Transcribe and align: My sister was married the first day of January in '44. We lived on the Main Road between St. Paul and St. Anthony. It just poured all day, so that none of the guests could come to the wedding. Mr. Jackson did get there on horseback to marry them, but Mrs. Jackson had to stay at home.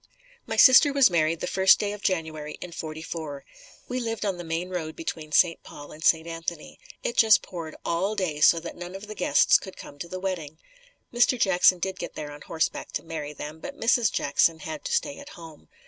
My 0.47 0.55
sister 0.57 0.91
was 0.91 1.11
married 1.11 1.41
the 1.41 1.45
first 1.45 1.77
day 1.77 1.91
of 1.93 2.01
January 2.01 2.53
in 2.59 2.71
'44. 2.71 3.45
We 3.87 3.99
lived 3.99 4.25
on 4.25 4.37
the 4.39 4.43
Main 4.43 4.69
Road 4.71 4.95
between 4.95 5.31
St. 5.31 5.61
Paul 5.61 5.91
and 5.91 6.03
St. 6.03 6.25
Anthony. 6.25 6.79
It 7.03 7.17
just 7.17 7.43
poured 7.43 7.75
all 7.85 8.15
day, 8.15 8.39
so 8.41 8.59
that 8.61 8.75
none 8.75 8.95
of 8.95 9.05
the 9.05 9.13
guests 9.13 9.59
could 9.59 9.77
come 9.77 9.99
to 9.99 10.07
the 10.09 10.19
wedding. 10.19 10.57
Mr. 11.13 11.39
Jackson 11.39 11.77
did 11.77 11.99
get 11.99 12.15
there 12.15 12.31
on 12.31 12.41
horseback 12.41 12.91
to 12.93 13.03
marry 13.03 13.33
them, 13.33 13.59
but 13.59 13.77
Mrs. 13.79 14.11
Jackson 14.11 14.61
had 14.61 14.83
to 14.85 14.91
stay 14.91 15.19
at 15.19 15.29
home. 15.37 15.69